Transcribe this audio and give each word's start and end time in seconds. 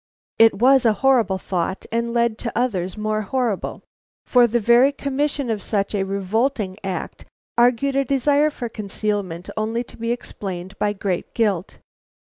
It 0.39 0.55
was 0.55 0.83
a 0.83 0.93
horrible 1.05 1.37
thought 1.37 1.85
and 1.91 2.11
led 2.11 2.39
to 2.39 2.57
others 2.57 2.97
more 2.97 3.21
horrible. 3.21 3.83
For 4.25 4.47
the 4.47 4.59
very 4.59 4.91
commission 4.91 5.51
of 5.51 5.61
such 5.61 5.93
a 5.93 6.03
revolting 6.03 6.75
act 6.83 7.25
argued 7.55 7.95
a 7.95 8.03
desire 8.03 8.49
for 8.49 8.67
concealment 8.67 9.51
only 9.55 9.83
to 9.83 9.97
be 9.97 10.11
explained 10.11 10.75
by 10.79 10.93
great 10.93 11.35
guilt. 11.35 11.77